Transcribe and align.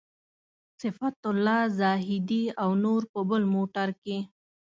صفت 0.81 1.19
الله 1.31 1.61
زاهدي 1.79 2.43
او 2.61 2.69
نور 2.83 3.01
په 3.11 3.19
بل 3.29 3.43
موټر 3.55 3.89
کې. 4.03 4.17